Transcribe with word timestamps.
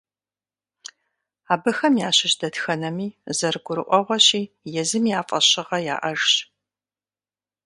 Абыхэм 1.53 1.93
ящыщ 2.07 2.33
дэтхэнэми, 2.39 3.07
зэрыгурыӀуэгъуэщи, 3.37 4.41
езым 4.81 5.03
я 5.19 5.21
фӀэщыгъэ 5.27 5.79
яӀэжщ. 5.93 6.33